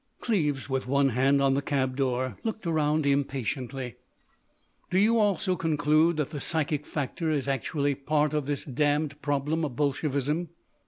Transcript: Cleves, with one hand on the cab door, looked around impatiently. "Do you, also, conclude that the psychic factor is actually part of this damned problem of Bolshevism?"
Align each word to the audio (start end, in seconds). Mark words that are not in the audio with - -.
Cleves, 0.19 0.67
with 0.67 0.87
one 0.87 1.09
hand 1.09 1.43
on 1.43 1.53
the 1.53 1.61
cab 1.61 1.95
door, 1.95 2.35
looked 2.43 2.65
around 2.65 3.05
impatiently. 3.05 3.97
"Do 4.89 4.97
you, 4.97 5.19
also, 5.19 5.55
conclude 5.55 6.17
that 6.17 6.31
the 6.31 6.41
psychic 6.41 6.87
factor 6.87 7.29
is 7.29 7.47
actually 7.47 7.93
part 7.93 8.33
of 8.33 8.47
this 8.47 8.63
damned 8.65 9.21
problem 9.21 9.63
of 9.63 9.75
Bolshevism?" 9.75 10.49